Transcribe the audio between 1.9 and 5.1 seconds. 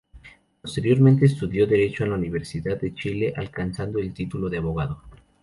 en la Universidad de Chile, alcanzando el título de abogado.